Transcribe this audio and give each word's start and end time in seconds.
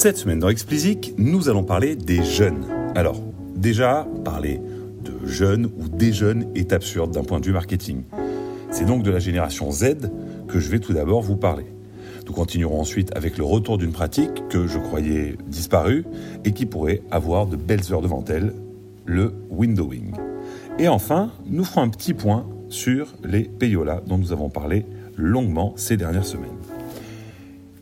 Cette 0.00 0.16
semaine 0.16 0.38
dans 0.38 0.48
Explicit, 0.48 1.12
nous 1.18 1.48
allons 1.48 1.64
parler 1.64 1.96
des 1.96 2.22
jeunes. 2.22 2.64
Alors, 2.94 3.20
déjà, 3.56 4.06
parler 4.24 4.60
de 5.02 5.26
jeunes 5.26 5.64
ou 5.76 5.88
des 5.88 6.12
jeunes 6.12 6.46
est 6.54 6.72
absurde 6.72 7.10
d'un 7.10 7.24
point 7.24 7.40
de 7.40 7.46
vue 7.46 7.52
marketing. 7.52 8.04
C'est 8.70 8.84
donc 8.84 9.02
de 9.02 9.10
la 9.10 9.18
génération 9.18 9.72
Z 9.72 10.08
que 10.46 10.60
je 10.60 10.70
vais 10.70 10.78
tout 10.78 10.92
d'abord 10.92 11.22
vous 11.22 11.34
parler. 11.34 11.66
Nous 12.28 12.32
continuerons 12.32 12.80
ensuite 12.80 13.10
avec 13.16 13.38
le 13.38 13.42
retour 13.42 13.76
d'une 13.76 13.90
pratique 13.90 14.46
que 14.48 14.68
je 14.68 14.78
croyais 14.78 15.34
disparue 15.48 16.04
et 16.44 16.52
qui 16.52 16.64
pourrait 16.64 17.02
avoir 17.10 17.48
de 17.48 17.56
belles 17.56 17.92
heures 17.92 18.00
devant 18.00 18.24
elle, 18.28 18.54
le 19.04 19.34
windowing. 19.50 20.12
Et 20.78 20.86
enfin, 20.86 21.32
nous 21.44 21.64
ferons 21.64 21.82
un 21.82 21.88
petit 21.88 22.14
point 22.14 22.46
sur 22.68 23.16
les 23.24 23.42
payolas 23.42 24.02
dont 24.06 24.16
nous 24.16 24.30
avons 24.30 24.48
parlé 24.48 24.86
longuement 25.16 25.72
ces 25.74 25.96
dernières 25.96 26.24
semaines. 26.24 26.56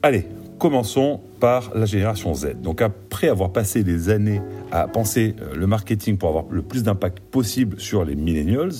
Allez, 0.02 0.26
commençons 0.58 1.20
par 1.40 1.72
la 1.74 1.86
génération 1.86 2.34
Z. 2.34 2.60
Donc 2.62 2.82
après 2.82 3.28
avoir 3.28 3.52
passé 3.52 3.84
des 3.84 4.08
années 4.08 4.40
à 4.72 4.88
penser 4.88 5.34
euh, 5.40 5.54
le 5.54 5.66
marketing 5.66 6.16
pour 6.16 6.28
avoir 6.28 6.44
le 6.50 6.62
plus 6.62 6.82
d'impact 6.82 7.20
possible 7.20 7.80
sur 7.80 8.04
les 8.04 8.14
millennials, 8.14 8.72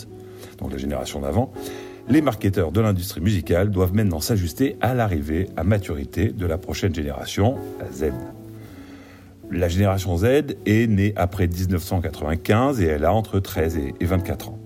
donc 0.59 0.73
la 0.73 0.79
génération 0.79 1.21
d'avant, 1.21 1.53
les 2.09 2.23
marketeurs 2.23 2.73
de 2.73 2.81
l'industrie 2.81 3.21
musicale 3.21 3.71
doivent 3.71 3.95
maintenant 3.95 4.21
s'ajuster 4.21 4.77
à 4.81 4.95
l'arrivée 4.95 5.49
à 5.57 5.65
maturité 5.65 6.29
de 6.29 6.47
la 6.47 6.57
prochaine 6.57 6.95
génération, 6.95 7.57
Z. 7.93 8.13
La 9.51 9.69
génération 9.69 10.17
Z 10.17 10.57
est 10.67 10.89
née 10.89 11.13
après 11.17 11.47
1995 11.47 12.81
et 12.81 12.87
elle 12.87 13.05
a 13.05 13.13
entre 13.13 13.39
13 13.39 13.79
et 14.01 14.05
24 14.05 14.51
ans. 14.51 14.59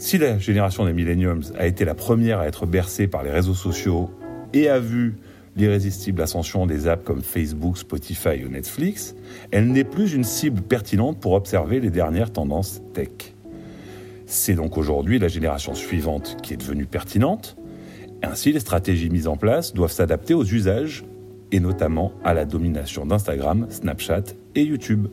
Si 0.00 0.16
la 0.16 0.38
génération 0.38 0.86
des 0.86 0.94
millenniums 0.94 1.42
a 1.58 1.66
été 1.66 1.84
la 1.84 1.94
première 1.94 2.38
à 2.38 2.46
être 2.46 2.64
bercée 2.64 3.06
par 3.06 3.22
les 3.22 3.30
réseaux 3.30 3.54
sociaux 3.54 4.10
et 4.54 4.68
a 4.68 4.78
vu 4.78 5.18
l'irrésistible 5.56 6.22
ascension 6.22 6.66
des 6.66 6.88
apps 6.88 7.04
comme 7.04 7.22
Facebook, 7.22 7.78
Spotify 7.78 8.44
ou 8.44 8.48
Netflix, 8.48 9.14
elle 9.50 9.68
n'est 9.68 9.84
plus 9.84 10.14
une 10.14 10.24
cible 10.24 10.62
pertinente 10.62 11.18
pour 11.20 11.32
observer 11.32 11.80
les 11.80 11.90
dernières 11.90 12.32
tendances 12.32 12.80
tech. 12.92 13.34
C'est 14.26 14.54
donc 14.54 14.78
aujourd'hui 14.78 15.18
la 15.18 15.28
génération 15.28 15.74
suivante 15.74 16.36
qui 16.42 16.54
est 16.54 16.56
devenue 16.56 16.86
pertinente. 16.86 17.56
Ainsi, 18.22 18.52
les 18.52 18.60
stratégies 18.60 19.10
mises 19.10 19.26
en 19.26 19.36
place 19.36 19.74
doivent 19.74 19.92
s'adapter 19.92 20.34
aux 20.34 20.44
usages 20.44 21.04
et 21.52 21.58
notamment 21.58 22.12
à 22.22 22.32
la 22.32 22.44
domination 22.44 23.06
d'Instagram, 23.06 23.66
Snapchat 23.70 24.22
et 24.54 24.62
YouTube. 24.62 25.08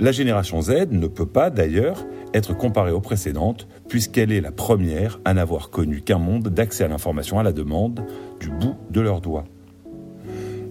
La 0.00 0.12
génération 0.12 0.60
Z 0.60 0.88
ne 0.90 1.06
peut 1.06 1.26
pas 1.26 1.50
d'ailleurs 1.50 2.06
être 2.34 2.56
comparée 2.56 2.92
aux 2.92 3.00
précédentes 3.00 3.68
puisqu'elle 3.88 4.32
est 4.32 4.40
la 4.40 4.52
première 4.52 5.20
à 5.24 5.34
n'avoir 5.34 5.70
connu 5.70 6.02
qu'un 6.02 6.18
monde 6.18 6.48
d'accès 6.48 6.84
à 6.84 6.88
l'information 6.88 7.38
à 7.38 7.42
la 7.42 7.52
demande 7.52 8.04
du 8.40 8.48
bout 8.48 8.76
de 8.90 9.00
leurs 9.00 9.20
doigts. 9.20 9.44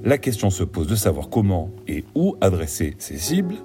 La 0.07 0.17
question 0.17 0.49
se 0.49 0.63
pose 0.63 0.87
de 0.87 0.95
savoir 0.95 1.27
comment 1.27 1.69
et 1.85 2.05
où 2.15 2.37
adresser 2.39 2.95
ces 2.97 3.17
cibles 3.17 3.55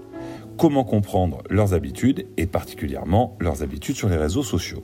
comment 0.59 0.83
comprendre 0.83 1.39
leurs 1.49 1.73
habitudes 1.73 2.27
et 2.37 2.47
particulièrement 2.47 3.37
leurs 3.39 3.62
habitudes 3.62 3.95
sur 3.95 4.09
les 4.09 4.17
réseaux 4.17 4.43
sociaux. 4.43 4.83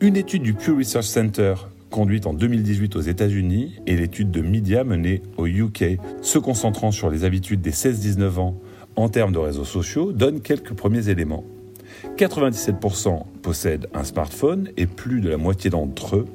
Une 0.00 0.14
étude 0.14 0.42
du 0.42 0.52
Pew 0.52 0.76
Research 0.76 1.06
Center 1.06 1.54
conduite 1.88 2.26
en 2.26 2.34
2018 2.34 2.96
aux 2.96 3.00
États-Unis 3.00 3.80
et 3.86 3.96
l'étude 3.96 4.30
de 4.30 4.42
Media 4.42 4.84
menée 4.84 5.22
au 5.38 5.46
UK 5.46 5.98
se 6.20 6.38
concentrant 6.38 6.90
sur 6.90 7.08
les 7.08 7.24
habitudes 7.24 7.62
des 7.62 7.72
16-19 7.72 8.38
ans 8.38 8.60
en 8.96 9.08
termes 9.08 9.32
de 9.32 9.38
réseaux 9.38 9.64
sociaux 9.64 10.12
donne 10.12 10.42
quelques 10.42 10.74
premiers 10.74 11.08
éléments. 11.08 11.44
97% 12.18 13.22
possèdent 13.40 13.88
un 13.94 14.04
smartphone 14.04 14.68
et 14.76 14.84
plus 14.84 15.22
de 15.22 15.30
la 15.30 15.38
moitié 15.38 15.70
d'entre 15.70 16.16
eux 16.16 16.26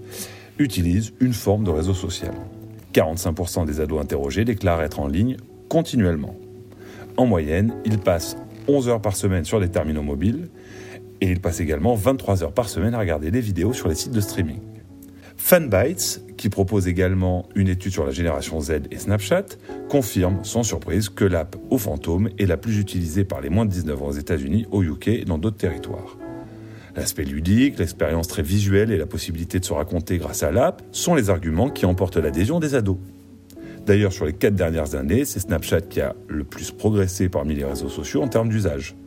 utilisent 0.58 1.14
une 1.20 1.34
forme 1.34 1.66
de 1.66 1.70
réseau 1.70 1.94
social. 1.94 2.34
45% 2.94 3.66
des 3.66 3.80
ados 3.80 4.02
interrogés 4.02 4.46
déclarent 4.46 4.82
être 4.82 5.00
en 5.00 5.08
ligne 5.08 5.38
continuellement. 5.70 6.36
En 7.18 7.26
moyenne, 7.26 7.74
ils 7.86 8.00
passent 8.00 8.38
11 8.68 8.90
heures 8.90 9.02
par 9.02 9.16
semaine 9.16 9.46
sur 9.46 9.60
les 9.60 9.70
terminaux 9.70 10.04
mobiles 10.04 10.50
et 11.22 11.30
il 11.30 11.40
passe 11.42 11.60
également 11.60 11.96
23 11.96 12.44
heures 12.44 12.54
par 12.54 12.70
semaine 12.70 12.94
à 12.94 13.00
regarder 13.00 13.32
des 13.32 13.42
vidéos 13.42 13.74
sur 13.74 13.90
les 13.90 13.96
sites 13.96 14.12
de 14.12 14.22
streaming. 14.22 14.60
Fanbytes, 15.38 16.22
qui 16.38 16.50
propose 16.50 16.88
également 16.88 17.48
une 17.56 17.70
étude 17.70 17.92
sur 17.92 18.06
la 18.06 18.12
génération 18.12 18.60
Z 18.60 18.82
et 18.92 18.98
Snapchat, 18.98 19.46
confirme 19.90 20.44
sans 20.44 20.64
surprise 20.64 21.10
que 21.10 21.26
l'app 21.26 21.56
au 21.70 21.78
fantôme 21.78 22.30
est 22.38 22.46
la 22.46 22.58
plus 22.58 22.78
utilisée 22.78 23.24
par 23.24 23.42
les 23.42 23.50
moins 23.50 23.66
de 23.66 23.72
19 23.72 24.04
ans 24.04 24.08
aux 24.08 24.12
États-Unis, 24.12 24.68
au 24.72 24.84
UK 24.84 25.08
et 25.08 25.26
dans 25.26 25.38
d'autres 25.38 25.58
territoires. 25.58 26.18
L'aspect 27.00 27.24
ludique, 27.24 27.80
l'expérience 27.80 28.28
très 28.28 28.42
visuelle 28.42 28.92
et 28.92 28.98
la 28.98 29.06
possibilité 29.06 29.62
de 29.62 29.64
se 29.64 29.72
raconter 29.72 30.18
grâce 30.18 30.44
à 30.44 30.52
l'app 30.52 30.82
sont 30.92 31.16
les 31.16 31.30
arguments 31.30 31.70
qui 31.70 31.86
emportent 31.86 32.18
l'adhésion 32.18 32.60
des 32.60 32.76
ados. 32.76 32.98
D'ailleurs, 33.86 34.12
sur 34.12 34.26
les 34.26 34.34
quatre 34.34 34.56
dernières 34.56 34.96
années, 34.96 35.24
c'est 35.24 35.40
Snapchat 35.40 35.80
qui 35.80 36.02
a 36.02 36.14
le 36.28 36.44
plus 36.44 36.72
progressé 36.72 37.30
parmi 37.30 37.56
les 37.56 37.64
réseaux 37.64 37.88
sociaux 37.88 38.22
en 38.22 38.28
termes 38.28 38.50
d'usage. 38.50 38.98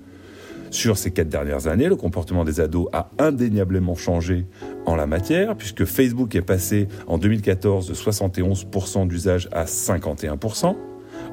Sur 0.71 0.97
ces 0.97 1.11
quatre 1.11 1.29
dernières 1.29 1.67
années, 1.67 1.87
le 1.87 1.97
comportement 1.97 2.45
des 2.45 2.61
ados 2.61 2.89
a 2.95 3.11
indéniablement 3.19 3.95
changé 3.95 4.47
en 4.87 4.97
la 4.97 5.07
matière, 5.07 5.55
puisque 5.55 5.85
Facebook 5.85 6.35
est 6.35 6.41
passé 6.41 6.89
en 7.07 7.19
2014 7.19 7.89
de 7.89 7.95
71% 7.95 9.07
d'usage 9.07 9.51
à 9.53 9.67
51% 9.67 10.75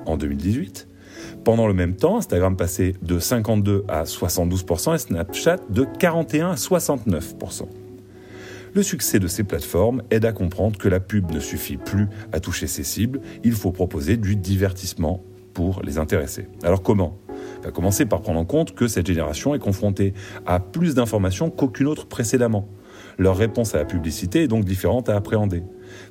en 0.05 0.17
2018. 0.17 0.88
Pendant 1.43 1.67
le 1.67 1.73
même 1.73 1.95
temps, 1.95 2.17
Instagram 2.17 2.55
passait 2.55 2.93
de 3.01 3.19
52 3.19 3.85
à 3.87 4.03
72% 4.03 4.95
et 4.95 4.97
Snapchat 4.97 5.57
de 5.69 5.85
41 5.99 6.51
à 6.51 6.55
69%. 6.55 7.63
Le 8.73 8.83
succès 8.83 9.19
de 9.19 9.27
ces 9.27 9.43
plateformes 9.43 10.03
aide 10.11 10.25
à 10.25 10.31
comprendre 10.31 10.77
que 10.77 10.87
la 10.87 10.99
pub 10.99 11.31
ne 11.31 11.39
suffit 11.39 11.77
plus 11.77 12.07
à 12.31 12.39
toucher 12.39 12.67
ses 12.67 12.83
cibles, 12.83 13.19
il 13.43 13.53
faut 13.53 13.71
proposer 13.71 14.15
du 14.15 14.35
divertissement 14.35 15.23
pour 15.53 15.81
les 15.83 15.97
intéresser. 15.97 16.47
Alors 16.63 16.83
comment? 16.83 17.17
Va 17.63 17.71
commencer 17.71 18.05
par 18.05 18.21
prendre 18.21 18.39
en 18.39 18.45
compte 18.45 18.75
que 18.75 18.87
cette 18.87 19.07
génération 19.07 19.55
est 19.55 19.59
confrontée 19.59 20.13
à 20.45 20.59
plus 20.59 20.93
d'informations 20.93 21.49
qu'aucune 21.49 21.87
autre 21.87 22.05
précédemment. 22.05 22.69
Leur 23.17 23.35
réponse 23.35 23.75
à 23.75 23.79
la 23.79 23.85
publicité 23.85 24.43
est 24.43 24.47
donc 24.47 24.65
différente 24.65 25.09
à 25.09 25.15
appréhender. 25.15 25.63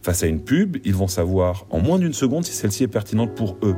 Face 0.03 0.23
à 0.23 0.27
une 0.27 0.43
pub, 0.43 0.77
ils 0.84 0.95
vont 0.95 1.07
savoir 1.07 1.67
en 1.71 1.81
moins 1.81 1.99
d'une 1.99 2.12
seconde 2.12 2.45
si 2.45 2.53
celle-ci 2.53 2.84
est 2.84 2.89
pertinente 2.89 3.34
pour 3.34 3.57
eux, 3.62 3.77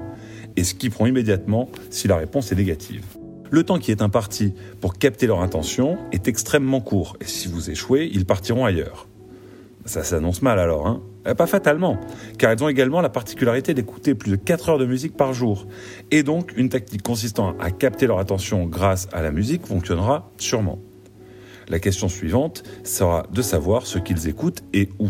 et 0.60 0.91
prend 0.91 1.06
immédiatement 1.06 1.69
si 1.91 2.09
la 2.09 2.16
réponse 2.16 2.53
est 2.53 2.56
négative. 2.56 3.04
Le 3.50 3.65
temps 3.65 3.78
qui 3.78 3.91
est 3.91 4.03
imparti 4.03 4.54
pour 4.81 4.97
capter 4.97 5.26
leur 5.26 5.41
intention 5.41 5.98
est 6.12 6.28
extrêmement 6.28 6.81
court, 6.81 7.16
et 7.21 7.25
si 7.25 7.48
vous 7.48 7.71
échouez, 7.71 8.09
ils 8.12 8.25
partiront 8.25 8.65
ailleurs. 8.65 9.09
Ça 9.87 10.04
s'annonce 10.04 10.43
mal 10.43 10.59
alors, 10.59 10.87
hein? 10.87 11.03
Eh, 11.26 11.34
Pas 11.34 11.47
fatalement, 11.47 11.99
car 12.38 12.50
elles 12.50 12.62
ont 12.62 12.69
également 12.69 13.00
la 13.00 13.09
particularité 13.09 13.75
d'écouter 13.75 14.15
plus 14.15 14.31
de 14.31 14.37
4 14.37 14.69
heures 14.70 14.78
de 14.78 14.87
musique 14.87 15.16
par 15.16 15.32
jour. 15.32 15.66
Et 16.10 16.22
donc, 16.22 16.53
une 16.56 16.69
tactique 16.69 17.03
consistant 17.03 17.56
à 17.59 17.70
capter 17.70 18.06
leur 18.06 18.19
attention 18.19 18.66
grâce 18.66 19.09
à 19.12 19.20
la 19.20 19.32
musique 19.32 19.66
fonctionnera 19.66 20.31
sûrement. 20.37 20.78
La 21.69 21.78
question 21.78 22.09
suivante 22.09 22.62
sera 22.84 23.26
de 23.32 23.43
savoir 23.43 23.87
ce 23.87 23.99
qu'ils 23.99 24.28
écoutent 24.28 24.62
et 24.72 24.88
où. 24.99 25.09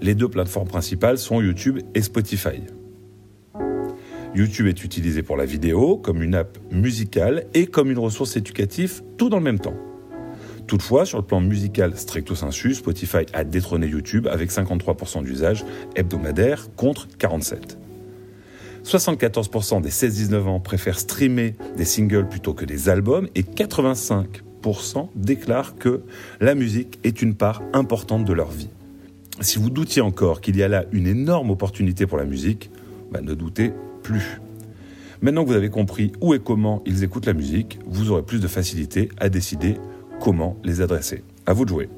Les 0.00 0.14
deux 0.14 0.28
plateformes 0.28 0.68
principales 0.68 1.18
sont 1.18 1.40
YouTube 1.40 1.78
et 1.94 2.02
Spotify. 2.02 2.62
YouTube 4.34 4.68
est 4.68 4.84
utilisé 4.84 5.22
pour 5.22 5.36
la 5.36 5.44
vidéo, 5.44 5.96
comme 5.96 6.22
une 6.22 6.36
app 6.36 6.56
musicale 6.70 7.46
et 7.52 7.66
comme 7.66 7.90
une 7.90 7.98
ressource 7.98 8.36
éducative, 8.36 9.02
tout 9.18 9.28
dans 9.28 9.38
le 9.38 9.42
même 9.42 9.58
temps. 9.58 9.74
Toutefois, 10.68 11.04
sur 11.04 11.18
le 11.18 11.24
plan 11.24 11.40
musical 11.40 11.96
stricto 11.96 12.36
sensu, 12.36 12.74
Spotify 12.74 13.26
a 13.32 13.42
détrôné 13.42 13.88
YouTube 13.88 14.28
avec 14.28 14.52
53% 14.52 15.24
d'usage 15.24 15.64
hebdomadaire 15.96 16.68
contre 16.76 17.08
47%. 17.18 17.76
74% 18.84 19.82
des 19.82 19.90
16-19 19.90 20.42
ans 20.44 20.60
préfèrent 20.60 21.00
streamer 21.00 21.56
des 21.76 21.84
singles 21.84 22.28
plutôt 22.28 22.54
que 22.54 22.64
des 22.64 22.88
albums 22.88 23.28
et 23.34 23.42
85% 23.42 25.08
déclarent 25.16 25.76
que 25.76 26.02
la 26.40 26.54
musique 26.54 27.00
est 27.02 27.20
une 27.20 27.34
part 27.34 27.62
importante 27.72 28.24
de 28.24 28.32
leur 28.32 28.50
vie. 28.50 28.70
Si 29.40 29.58
vous 29.58 29.70
doutiez 29.70 30.02
encore 30.02 30.40
qu'il 30.40 30.56
y 30.56 30.62
a 30.62 30.68
là 30.68 30.84
une 30.92 31.08
énorme 31.08 31.50
opportunité 31.50 32.06
pour 32.06 32.16
la 32.16 32.24
musique, 32.24 32.70
bah, 33.10 33.20
ne 33.20 33.34
doutez 33.34 33.72
plus. 34.02 34.40
Maintenant 35.22 35.44
que 35.44 35.50
vous 35.50 35.56
avez 35.56 35.68
compris 35.68 36.12
où 36.20 36.32
et 36.32 36.38
comment 36.38 36.82
ils 36.86 37.04
écoutent 37.04 37.26
la 37.26 37.34
musique, 37.34 37.78
vous 37.86 38.10
aurez 38.10 38.22
plus 38.22 38.40
de 38.40 38.48
facilité 38.48 39.10
à 39.18 39.28
décider 39.28 39.76
comment 40.20 40.56
les 40.64 40.80
adresser. 40.80 41.22
À 41.46 41.52
vous 41.52 41.64
de 41.64 41.70
jouer. 41.70 41.88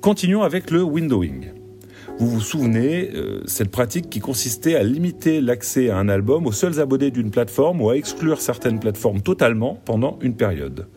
Continuons 0.00 0.42
avec 0.42 0.70
le 0.70 0.82
windowing. 0.82 1.52
Vous 2.18 2.28
vous 2.28 2.40
souvenez, 2.40 3.10
euh, 3.14 3.42
cette 3.46 3.70
pratique 3.70 4.10
qui 4.10 4.18
consistait 4.18 4.74
à 4.74 4.82
limiter 4.82 5.40
l'accès 5.40 5.90
à 5.90 5.98
un 5.98 6.08
album 6.08 6.46
aux 6.46 6.52
seuls 6.52 6.80
abonnés 6.80 7.10
d'une 7.10 7.30
plateforme 7.30 7.80
ou 7.80 7.90
à 7.90 7.96
exclure 7.96 8.40
certaines 8.40 8.80
plateformes 8.80 9.20
totalement 9.20 9.80
pendant 9.84 10.18
une 10.20 10.34
période. 10.34 10.88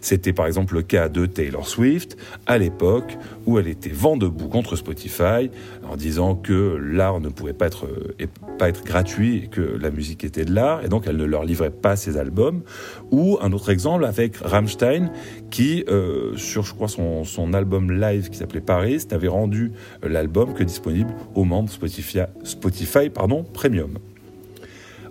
C'était 0.00 0.32
par 0.32 0.46
exemple 0.46 0.74
le 0.74 0.82
cas 0.82 1.08
de 1.08 1.26
Taylor 1.26 1.66
Swift 1.66 2.16
à 2.46 2.58
l'époque 2.58 3.16
où 3.46 3.58
elle 3.58 3.68
était 3.68 3.90
vent 3.90 4.16
debout 4.16 4.48
contre 4.48 4.76
Spotify 4.76 5.50
en 5.88 5.96
disant 5.96 6.34
que 6.34 6.76
l'art 6.76 7.20
ne 7.20 7.28
pouvait 7.28 7.52
pas 7.52 7.66
être, 7.66 7.86
euh, 7.86 8.26
pas 8.58 8.68
être 8.68 8.84
gratuit 8.84 9.44
et 9.44 9.46
que 9.48 9.60
la 9.60 9.90
musique 9.90 10.24
était 10.24 10.44
de 10.44 10.54
l'art 10.54 10.84
et 10.84 10.88
donc 10.88 11.04
elle 11.06 11.16
ne 11.16 11.24
leur 11.24 11.44
livrait 11.44 11.70
pas 11.70 11.96
ses 11.96 12.16
albums. 12.16 12.62
Ou 13.10 13.38
un 13.40 13.52
autre 13.52 13.70
exemple 13.70 14.04
avec 14.04 14.36
Rammstein 14.36 15.10
qui, 15.50 15.84
euh, 15.88 16.36
sur 16.36 16.64
je 16.64 16.74
crois 16.74 16.88
son, 16.88 17.52
album 17.54 17.90
live 17.90 18.28
qui 18.28 18.36
s'appelait 18.36 18.60
Paris, 18.60 19.02
n'avait 19.10 19.28
rendu 19.28 19.72
euh, 20.04 20.08
l'album 20.08 20.52
que 20.54 20.62
disponible 20.62 21.14
aux 21.34 21.44
membres 21.44 21.70
Spotify, 21.70 22.20
Spotify 22.44 23.08
pardon, 23.08 23.44
Premium. 23.44 23.98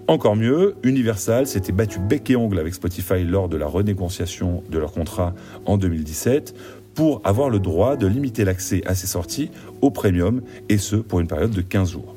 Encore 0.09 0.37
mieux, 0.37 0.75
Universal 0.83 1.47
s'était 1.47 1.73
battu 1.73 1.99
bec 1.99 2.29
et 2.29 2.37
ongle 2.37 2.59
avec 2.59 2.73
Spotify 2.73 3.25
lors 3.25 3.49
de 3.49 3.57
la 3.57 3.67
renégociation 3.67 4.63
de 4.71 4.77
leur 4.77 4.93
contrat 4.93 5.35
en 5.65 5.77
2017 5.77 6.55
pour 6.95 7.19
avoir 7.25 7.49
le 7.49 7.59
droit 7.59 7.97
de 7.97 8.07
limiter 8.07 8.45
l'accès 8.45 8.81
à 8.85 8.95
ses 8.95 9.05
sorties 9.05 9.51
au 9.81 9.91
premium, 9.91 10.41
et 10.69 10.77
ce 10.77 10.95
pour 10.95 11.19
une 11.19 11.27
période 11.27 11.51
de 11.51 11.61
15 11.61 11.91
jours. 11.91 12.15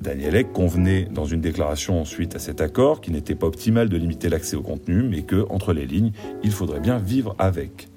Daniel 0.00 0.36
Ek 0.36 0.52
convenait 0.52 1.08
dans 1.12 1.24
une 1.24 1.40
déclaration 1.40 2.04
suite 2.04 2.36
à 2.36 2.38
cet 2.38 2.60
accord 2.60 3.00
qu'il 3.00 3.14
n'était 3.14 3.34
pas 3.34 3.48
optimal 3.48 3.88
de 3.88 3.96
limiter 3.96 4.28
l'accès 4.28 4.54
au 4.54 4.62
contenu, 4.62 5.02
mais 5.02 5.22
que, 5.22 5.46
entre 5.50 5.72
les 5.72 5.86
lignes, 5.86 6.12
il 6.44 6.52
faudrait 6.52 6.80
bien 6.80 6.98
vivre 6.98 7.34
avec. 7.38 7.88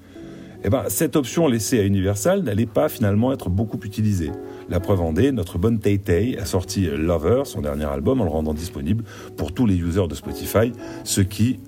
Eh 0.64 0.70
ben, 0.70 0.84
cette 0.88 1.14
option 1.14 1.46
laissée 1.46 1.78
à 1.78 1.84
Universal 1.84 2.42
n'allait 2.42 2.66
pas 2.66 2.88
finalement 2.88 3.32
être 3.32 3.48
beaucoup 3.48 3.78
utilisée. 3.84 4.32
La 4.68 4.80
preuve 4.80 5.00
en 5.00 5.14
est, 5.14 5.30
notre 5.30 5.56
bonne 5.56 5.78
Tay 5.78 5.98
Tay 5.98 6.36
a 6.36 6.44
sorti 6.44 6.86
Lover, 6.86 7.42
son 7.44 7.60
dernier 7.60 7.84
album, 7.84 8.20
en 8.20 8.24
le 8.24 8.30
rendant 8.30 8.54
disponible 8.54 9.04
pour 9.36 9.52
tous 9.52 9.66
les 9.66 9.76
users 9.76 10.08
de 10.08 10.14
Spotify, 10.16 10.72
ce 11.04 11.20
qui, 11.20 11.60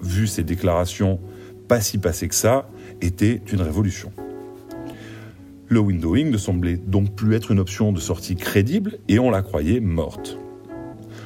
vu 0.00 0.26
ses 0.26 0.44
déclarations 0.44 1.20
pas 1.68 1.82
si 1.82 1.98
passées 1.98 2.28
que 2.28 2.34
ça, 2.34 2.68
était 3.02 3.42
une 3.52 3.60
révolution. 3.60 4.10
Le 5.68 5.80
windowing 5.80 6.30
ne 6.30 6.38
semblait 6.38 6.78
donc 6.78 7.14
plus 7.14 7.34
être 7.34 7.50
une 7.50 7.58
option 7.58 7.92
de 7.92 8.00
sortie 8.00 8.36
crédible 8.36 8.98
et 9.08 9.18
on 9.18 9.30
la 9.30 9.42
croyait 9.42 9.80
morte. 9.80 10.38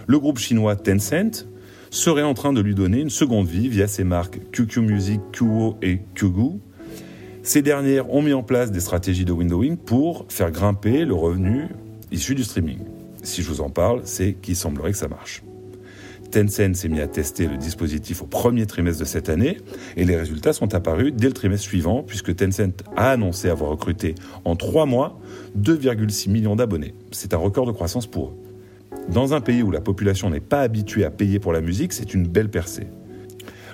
Le 0.09 0.19
groupe 0.19 0.39
chinois 0.39 0.75
Tencent 0.75 1.47
serait 1.91 2.25
en 2.25 2.35
train 2.35 2.53
de 2.53 2.61
lui 2.61 2.75
donner 2.75 2.99
une 3.01 3.11
seconde 3.11 3.47
vie 3.47 3.69
via 3.69 3.87
ses 3.87 4.03
marques 4.03 4.41
QQ 4.51 4.81
Music, 4.81 5.21
QO 5.31 5.77
et 5.81 6.01
QGU, 6.17 6.59
ces 7.43 7.61
dernières 7.61 8.13
ont 8.13 8.23
mis 8.23 8.33
en 8.33 8.43
place 8.43 8.71
des 8.71 8.81
stratégies 8.81 9.25
de 9.25 9.33
windowing 9.33 9.77
pour 9.77 10.27
faire 10.29 10.53
grimper 10.53 11.05
le 11.05 11.15
revenu 11.15 11.69
issu 12.13 12.35
du 12.35 12.45
streaming. 12.45 12.79
Si 13.25 13.43
je 13.43 13.49
vous 13.49 13.61
en 13.61 13.69
parle, 13.69 14.03
c'est 14.05 14.35
qu'il 14.35 14.55
semblerait 14.55 14.93
que 14.93 14.99
ça 14.99 15.09
marche. 15.09 15.43
Tencent 16.31 16.75
s'est 16.75 16.89
mis 16.89 17.01
à 17.01 17.09
tester 17.09 17.47
le 17.47 17.57
dispositif 17.57 18.23
au 18.23 18.27
premier 18.27 18.65
trimestre 18.67 19.01
de 19.01 19.05
cette 19.05 19.29
année 19.29 19.59
et 19.97 20.05
les 20.05 20.17
résultats 20.17 20.53
sont 20.53 20.73
apparus 20.75 21.13
dès 21.13 21.27
le 21.27 21.33
trimestre 21.33 21.67
suivant 21.67 22.03
puisque 22.03 22.35
Tencent 22.35 22.85
a 22.97 23.11
annoncé 23.11 23.51
avoir 23.51 23.71
recruté 23.71 24.15
en 24.45 24.57
trois 24.57 24.87
mois 24.87 25.21
2,6 25.59 26.31
millions 26.31 26.57
d'abonnés. 26.57 26.95
C'est 27.11 27.35
un 27.35 27.39
record 27.39 27.67
de 27.67 27.73
croissance 27.73 28.07
pour 28.07 28.29
eux. 28.29 28.35
Dans 29.09 29.35
un 29.35 29.41
pays 29.41 29.63
où 29.63 29.71
la 29.71 29.81
population 29.81 30.31
n'est 30.31 30.41
pas 30.41 30.61
habituée 30.61 31.05
à 31.05 31.11
payer 31.11 31.41
pour 31.41 31.53
la 31.53 31.61
musique, 31.61 31.93
c'est 31.93 32.15
une 32.15 32.27
belle 32.27 32.51
percée. 32.51 32.87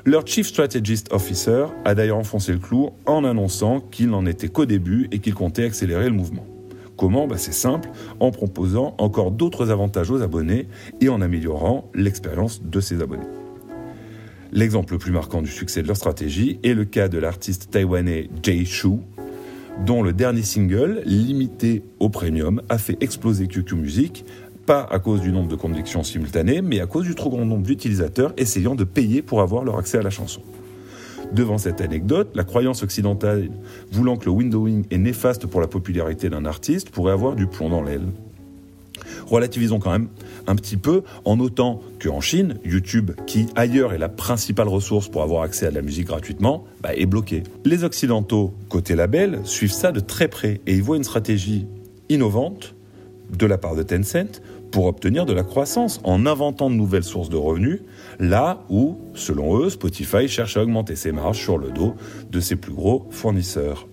Leur 0.09 0.27
Chief 0.27 0.47
Strategist 0.47 1.13
Officer 1.13 1.67
a 1.85 1.95
d'ailleurs 1.95 2.17
enfoncé 2.17 2.53
le 2.53 2.59
clou 2.59 2.93
en 3.05 3.25
annonçant 3.25 3.81
qu'il 3.81 4.09
n'en 4.09 4.25
était 4.25 4.49
qu'au 4.49 4.65
début 4.65 5.07
et 5.13 5.19
qu'il 5.19 5.35
comptait 5.35 5.67
accélérer 5.67 6.07
le 6.07 6.15
mouvement. 6.15 6.47
Comment? 6.97 7.27
Bah 7.27 7.37
C'est 7.37 7.53
simple, 7.53 7.91
en 8.19 8.31
proposant 8.31 8.95
encore 8.97 9.31
d'autres 9.33 9.71
avantages 9.71 10.11
aux 10.11 10.23
abonnés 10.23 10.67
et 11.03 11.11
en 11.11 11.21
améliorant 11.21 11.91
l'expérience 11.95 12.63
de 12.63 12.81
ses 12.81 13.03
abonnés. 13.03 13.27
L'exemple 14.51 14.95
le 14.95 14.99
plus 14.99 15.13
marquant 15.13 15.43
du 15.43 15.51
succès 15.51 15.83
de 15.83 15.89
leur 15.89 15.99
stratégie 15.99 16.59
est 16.63 16.73
le 16.73 16.87
cas 16.87 17.09
de 17.09 17.19
l'artiste 17.19 17.71
taïwanais 17.71 18.31
Jay 18.43 18.65
Shu, 18.65 19.01
dont 19.85 20.03
le 20.03 20.15
dernier 20.15 20.43
single, 20.43 21.03
limité 21.05 21.83
au 22.01 22.09
premium, 22.09 22.63
a 22.71 22.79
fait 22.79 22.97
exploser 23.03 23.47
QQ 23.47 23.75
Music 23.75 24.25
pas 24.69 24.87
à 24.91 24.99
cause 24.99 25.23
du 25.23 25.33
nombre 25.33 25.49
de 25.49 25.57
connexions 25.57 26.03
simultanées, 26.03 26.61
mais 26.61 26.81
à 26.81 26.87
cause 26.87 27.07
du 27.07 27.15
trop 27.15 27.31
grand 27.31 27.47
nombre 27.47 27.63
d'utilisateurs 27.63 28.35
essayant 28.37 28.75
de 28.75 28.85
payer 28.85 29.23
pour 29.23 29.41
avoir 29.41 29.65
leur 29.65 29.79
accès 29.79 29.97
à 29.97 30.03
la 30.03 30.11
chanson. 30.11 30.43
Devant 31.33 31.57
cette 31.57 31.81
anecdote, 31.81 32.29
la 32.35 32.45
croyance 32.45 32.83
occidentale 32.83 33.49
voulant 33.91 34.19
que 34.19 34.27
le 34.27 34.33
windowing 34.33 34.85
est 34.91 34.99
néfaste 34.99 35.47
pour 35.47 35.63
la 35.63 35.69
popularité 35.69 36.29
d'un 36.29 36.45
artiste 36.45 36.91
pourrait 36.91 37.15
avoir 37.15 37.35
du 37.35 37.47
plomb 37.47 37.71
dans 37.71 37.83
l'aile. 37.83 38.09
Relativisons 39.27 39.79
quand 39.79 39.91
même 39.91 40.09
un 40.47 40.55
petit 40.55 40.77
peu 40.77 41.03
en 41.25 41.39
notant 41.39 41.81
qu'en 42.03 42.21
Chine, 42.21 42.59
YouTube, 42.63 43.13
qui 43.27 43.47
ailleurs 43.57 43.95
est 43.95 43.99
la 43.99 44.11
principale 44.11 44.69
ressource 44.69 45.09
pour 45.09 45.23
avoir 45.23 45.45
accès 45.45 45.65
à 45.65 45.71
de 45.71 45.77
la 45.77 45.83
musique 45.83 46.09
gratuitement, 46.09 46.65
bah, 46.83 46.95
est 46.95 47.07
bloqué. 47.07 47.43
Les 47.65 47.85
Occidentaux, 47.85 48.53
côté 48.69 48.97
label, 48.97 49.41
suivent 49.45 49.73
ça 49.73 49.93
de 49.93 50.01
très 50.01 50.29
près 50.29 50.61
et 50.67 50.75
ils 50.75 50.83
voient 50.83 50.99
une 50.99 51.05
stratégie 51.05 51.67
innovante 52.11 52.75
de 53.37 53.47
la 53.47 53.59
part 53.59 53.75
de 53.75 53.83
Tencent 53.83 54.41
pour 54.71 54.87
obtenir 54.87 55.27
de 55.27 55.33
la 55.33 55.43
croissance 55.43 56.01
en 56.05 56.27
inventant 56.27 56.71
de 56.71 56.75
nouvelles 56.75 57.05
sources 57.05 57.31
de 57.31 57.37
revenus, 57.37 57.81
là 58.19 58.65
où, 58.69 58.99
selon 59.15 59.59
eux, 59.61 59.71
Spotify 59.71 60.29
cherche 60.29 60.57
à 60.57 60.63
augmenter 60.63 60.97
ses 60.97 61.13
marges 61.13 61.39
sur 61.39 61.59
le 61.59 61.71
dos 61.71 61.95
de 62.31 62.41
ses 62.41 62.57
plus 62.57 62.73
gros 62.73 63.07
fournisseurs. 63.11 63.87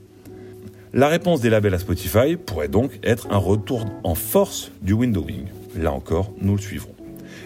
La 0.94 1.08
réponse 1.08 1.42
des 1.42 1.50
labels 1.50 1.74
à 1.74 1.80
Spotify 1.80 2.38
pourrait 2.38 2.70
donc 2.70 3.00
être 3.04 3.28
un 3.32 3.38
retour 3.38 3.86
en 4.04 4.16
force 4.16 4.72
du 4.82 4.94
windowing. 4.94 5.46
Là 5.76 5.92
encore, 5.92 6.32
nous 6.42 6.56
le 6.56 6.62
suivrons. 6.62 6.96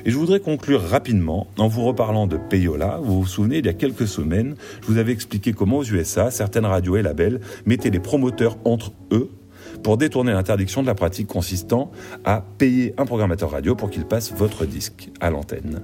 Et 0.06 0.12
je 0.12 0.18
voudrais 0.18 0.40
conclure 0.40 0.82
rapidement 0.82 1.48
en 1.58 1.68
vous 1.68 1.84
reparlant 1.84 2.28
de 2.28 2.38
Payola. 2.38 3.00
Vous 3.02 3.22
vous 3.22 3.28
souvenez, 3.28 3.58
il 3.58 3.66
y 3.66 3.70
a 3.70 3.74
quelques 3.74 4.08
semaines, 4.08 4.56
je 4.82 4.88
vous 4.88 4.98
avais 4.98 5.12
expliqué 5.12 5.52
comment 5.52 5.78
aux 5.78 5.84
USA, 5.84 6.32
certaines 6.32 6.66
radios 6.66 6.96
et 6.96 7.02
labels 7.02 7.42
mettaient 7.66 7.90
des 7.90 8.00
promoteurs 8.00 8.58
entre 8.66 8.94
eux 9.12 9.30
pour 9.84 9.98
détourner 9.98 10.32
l'interdiction 10.32 10.82
de 10.82 10.88
la 10.88 10.96
pratique 10.96 11.28
consistant 11.28 11.92
à 12.26 12.44
payer 12.58 12.94
un 12.98 13.06
programmateur 13.06 13.52
radio 13.52 13.76
pour 13.76 13.90
qu'il 13.90 14.06
passe 14.06 14.34
votre 14.34 14.66
disque 14.66 15.10
à 15.20 15.30
l'antenne. 15.30 15.82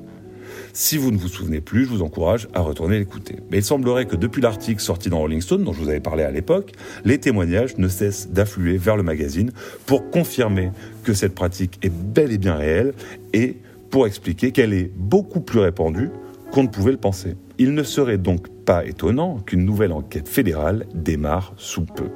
Si 0.73 0.97
vous 0.97 1.11
ne 1.11 1.17
vous 1.17 1.27
souvenez 1.27 1.61
plus, 1.61 1.85
je 1.85 1.89
vous 1.89 2.01
encourage 2.01 2.47
à 2.53 2.59
retourner 2.59 2.99
l'écouter. 2.99 3.37
Mais 3.49 3.59
il 3.59 3.63
semblerait 3.63 4.05
que 4.05 4.15
depuis 4.15 4.41
l'article 4.41 4.81
sorti 4.81 5.09
dans 5.09 5.19
Rolling 5.19 5.41
Stone, 5.41 5.63
dont 5.63 5.73
je 5.73 5.81
vous 5.81 5.89
avais 5.89 6.01
parlé 6.01 6.23
à 6.23 6.31
l'époque, 6.31 6.73
les 7.05 7.17
témoignages 7.17 7.77
ne 7.77 7.87
cessent 7.87 8.29
d'affluer 8.29 8.77
vers 8.77 8.97
le 8.97 9.03
magazine 9.03 9.51
pour 9.85 10.09
confirmer 10.09 10.71
que 11.03 11.13
cette 11.13 11.33
pratique 11.33 11.79
est 11.81 11.93
bel 11.93 12.31
et 12.31 12.37
bien 12.37 12.55
réelle 12.55 12.93
et 13.33 13.57
pour 13.89 14.07
expliquer 14.07 14.51
qu'elle 14.51 14.73
est 14.73 14.91
beaucoup 14.95 15.39
plus 15.39 15.59
répandue 15.59 16.09
qu'on 16.51 16.63
ne 16.63 16.67
pouvait 16.67 16.91
le 16.91 16.97
penser. 16.97 17.35
Il 17.57 17.73
ne 17.73 17.83
serait 17.83 18.17
donc 18.17 18.49
pas 18.65 18.85
étonnant 18.85 19.39
qu'une 19.39 19.63
nouvelle 19.63 19.93
enquête 19.93 20.27
fédérale 20.27 20.85
démarre 20.93 21.53
sous 21.55 21.85
peu. 21.85 22.09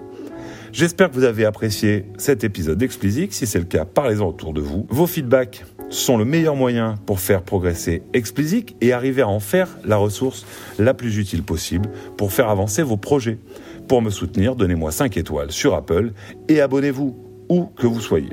J'espère 0.72 1.10
que 1.10 1.16
vous 1.16 1.24
avez 1.24 1.46
apprécié 1.46 2.06
cet 2.18 2.44
épisode 2.44 2.78
d'Explicit. 2.78 3.34
Si 3.34 3.48
c'est 3.48 3.60
le 3.60 3.66
cas, 3.66 3.86
parlez-en 3.86 4.28
autour 4.28 4.54
de 4.54 4.62
vous. 4.62 4.86
Vos 4.90 5.08
feedbacks 5.08 5.66
sont 5.90 6.18
le 6.18 6.26
meilleur 6.26 6.56
moyen 6.56 6.96
pour 7.06 7.20
faire 7.20 7.42
progresser 7.42 8.04
Explicit 8.14 8.76
et 8.80 8.94
arriver 8.94 9.24
à 9.24 9.28
en 9.28 9.40
faire 9.40 9.68
la 9.84 9.98
ressource 9.98 10.46
la 10.78 10.94
plus 10.94 11.18
utile 11.18 11.44
possible 11.44 11.90
pour 12.18 12.32
faire 12.32 12.50
avancer 12.50 12.84
vos 12.84 12.98
projets. 12.98 13.40
Pour 13.88 14.02
me 14.04 14.12
soutenir, 14.12 14.56
donnez-moi 14.56 14.92
5 14.92 15.18
étoiles 15.18 15.52
sur 15.52 15.74
Apple 15.74 16.12
et 16.48 16.62
abonnez-vous 16.62 17.18
où 17.50 17.66
que 17.76 17.88
vous 17.88 18.02
soyez. 18.02 18.30